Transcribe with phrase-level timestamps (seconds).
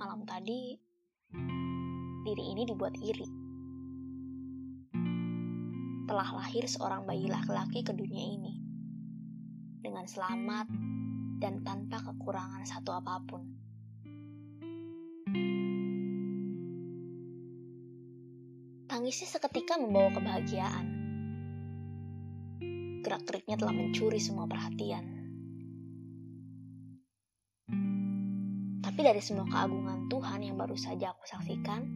[0.00, 0.80] malam tadi
[2.24, 3.28] diri ini dibuat iri.
[6.08, 8.54] Telah lahir seorang bayi laki-laki ke dunia ini
[9.84, 10.72] dengan selamat
[11.36, 13.44] dan tanpa kekurangan satu apa pun.
[18.88, 20.86] Tangisnya seketika membawa kebahagiaan.
[23.04, 25.19] Gerak-geriknya telah mencuri semua perhatian.
[29.00, 31.88] Tapi dari semua keagungan Tuhan yang baru saja aku saksikan,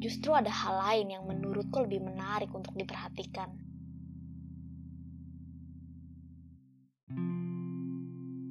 [0.00, 3.52] justru ada hal lain yang menurutku lebih menarik untuk diperhatikan.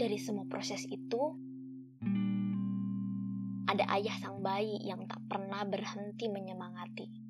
[0.00, 1.36] Dari semua proses itu,
[3.68, 7.25] ada ayah sang bayi yang tak pernah berhenti menyemangati.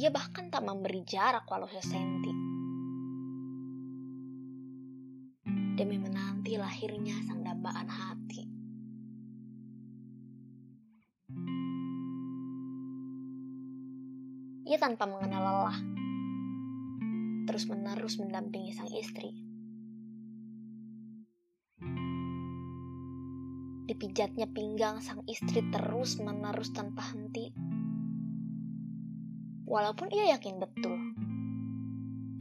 [0.00, 2.32] Ia bahkan tak memberi jarak walau sesenti.
[5.76, 8.42] Demi menanti lahirnya sang dambaan hati.
[14.72, 15.78] Ia tanpa mengenal lelah,
[17.44, 19.36] terus-menerus mendampingi sang istri.
[23.84, 27.69] Dipijatnya pinggang sang istri terus-menerus tanpa henti.
[29.70, 30.98] Walaupun ia yakin betul,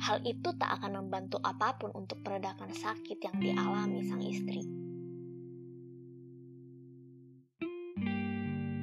[0.01, 4.65] hal itu tak akan membantu apa pun untuk meredakan sakit yang dialami sang istri.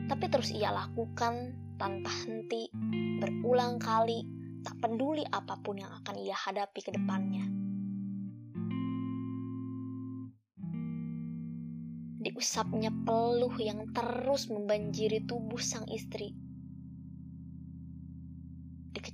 [0.06, 2.70] Tapi terus ia lakukan tanpa henti,
[3.18, 4.22] berulang kali,
[4.62, 7.50] tak peduli apa pun yang akan ia hadapi ke depannya.
[12.22, 16.45] Diusapnya peluh yang terus membanjiri tubuh sang istri.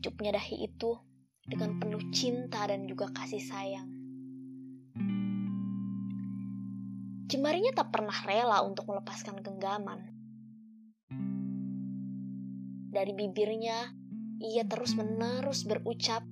[0.02, 0.98] Dikecupnya dahi itu
[1.46, 3.86] dengan penuh cinta dan juga kasih sayang.
[7.30, 10.10] Jemarinya tak pernah rela untuk melepaskan genggaman.
[12.90, 13.94] Dari bibirnya,
[14.42, 16.26] ia terus-menerus berucap,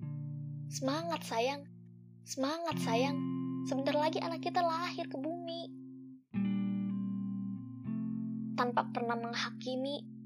[0.66, 1.62] "Semangat, sayang!
[2.26, 3.22] Semangat, sayang!
[3.70, 5.70] Sebentar lagi anak kita lahir ke bumi."
[8.58, 10.19] Tanpa pernah menghakimi,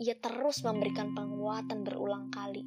[0.00, 2.64] ia terus memberikan penguatan berulang kali.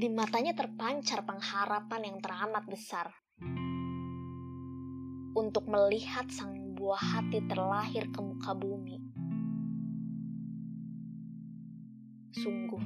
[0.00, 3.12] Di matanya terpancar pengharapan yang teramat besar
[5.36, 8.96] untuk melihat sang buah hati terlahir ke muka bumi.
[12.32, 12.82] Sungguh,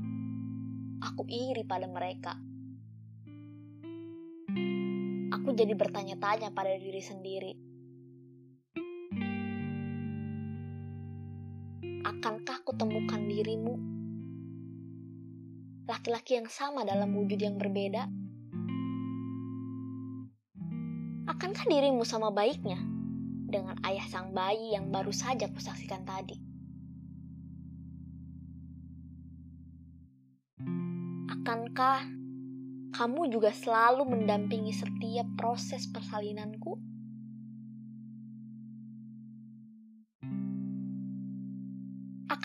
[1.06, 2.34] aku iri pada mereka.
[5.38, 7.75] Aku jadi bertanya-tanya pada diri sendiri.
[12.26, 13.78] Akankah kutemukan dirimu?
[15.87, 18.03] Laki-laki yang sama dalam wujud yang berbeda?
[21.31, 22.82] Akankah dirimu sama baiknya
[23.47, 26.34] dengan ayah sang bayi yang baru saja kusaksikan tadi?
[31.31, 32.10] Akankah
[32.91, 36.75] kamu juga selalu mendampingi setiap proses persalinanku?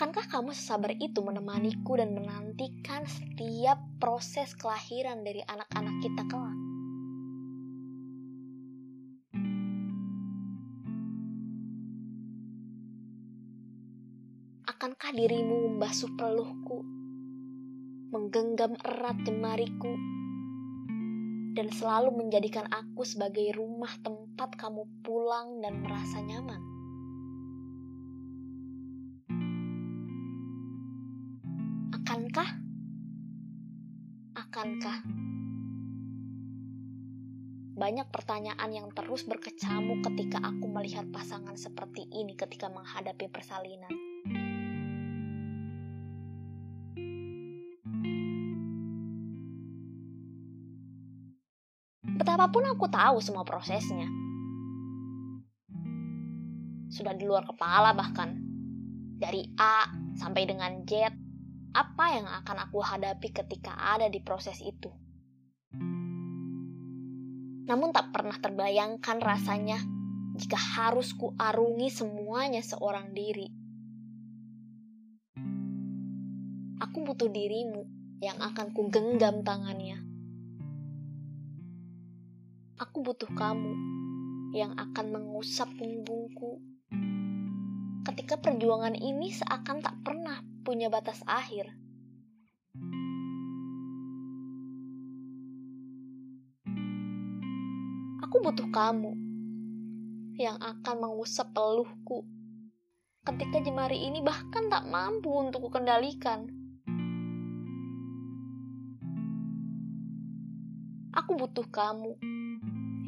[0.02, 6.58] Akankah kamu sesabar itu menemaniku dan menantikan setiap proses kelahiran dari anak-anak kita kelak?
[14.66, 16.82] Akankah dirimu membasuh peluhku,
[18.10, 19.94] menggenggam erat jemariku,
[21.54, 26.71] dan selalu menjadikan aku sebagai rumah tempat kamu pulang dan merasa nyaman?
[32.32, 32.56] Akankah?
[34.32, 34.98] Akankah?
[37.76, 43.92] Banyak pertanyaan yang terus berkecamuk ketika aku melihat pasangan seperti ini ketika menghadapi persalinan.
[52.16, 54.08] Betapapun aku tahu semua prosesnya.
[56.88, 58.40] Sudah di luar kepala bahkan.
[59.20, 59.84] Dari A
[60.16, 61.21] sampai dengan Z,
[61.72, 64.92] apa yang akan aku hadapi ketika ada di proses itu.
[67.64, 69.80] Namun tak pernah terbayangkan rasanya
[70.36, 73.48] jika harus kuarungi semuanya seorang diri.
[76.84, 77.88] Aku butuh dirimu
[78.20, 79.96] yang akan kugenggam tangannya.
[82.76, 83.72] Aku butuh kamu
[84.52, 86.60] yang akan mengusap punggungku.
[88.04, 91.68] Ketika perjuangan ini seakan tak pernah punya batas akhir.
[98.24, 99.12] Aku butuh kamu
[100.40, 102.24] yang akan mengusap peluhku
[103.28, 106.48] ketika jemari ini bahkan tak mampu untuk kukendalikan.
[111.12, 112.16] Aku butuh kamu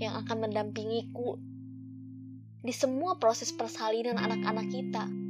[0.04, 1.40] yang akan mendampingiku
[2.60, 5.23] di semua proses persalinan anak-anak kita.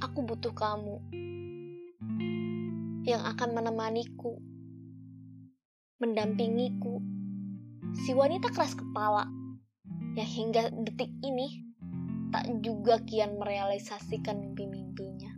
[0.00, 0.96] Aku butuh kamu
[3.04, 4.40] yang akan menemaniku,
[6.00, 7.04] mendampingiku,
[8.00, 9.28] si wanita keras kepala
[10.16, 11.68] yang hingga detik ini
[12.32, 15.36] tak juga kian merealisasikan mimpi-mimpinya.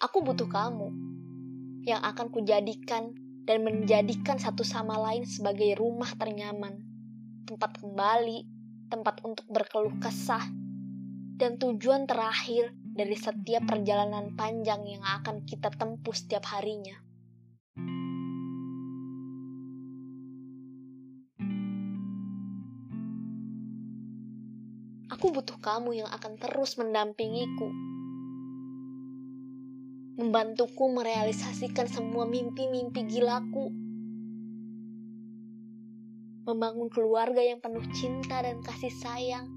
[0.00, 0.88] Aku butuh kamu
[1.84, 3.12] yang akan kujadikan
[3.44, 6.80] dan menjadikan satu sama lain sebagai rumah ternyaman,
[7.44, 8.51] tempat kembali,
[8.92, 10.44] tempat untuk berkeluh kesah,
[11.40, 17.00] dan tujuan terakhir dari setiap perjalanan panjang yang akan kita tempuh setiap harinya.
[25.08, 27.72] Aku butuh kamu yang akan terus mendampingiku,
[30.20, 33.81] membantuku merealisasikan semua mimpi-mimpi gilaku
[36.52, 39.48] membangun keluarga yang penuh cinta dan kasih sayang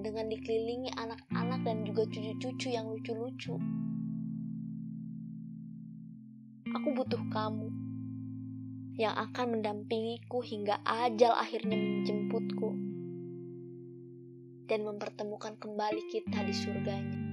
[0.00, 3.60] dengan dikelilingi anak-anak dan juga cucu-cucu yang lucu-lucu.
[6.72, 7.68] Aku butuh kamu
[8.96, 12.72] yang akan mendampingiku hingga ajal akhirnya menjemputku
[14.72, 17.27] dan mempertemukan kembali kita di surganya.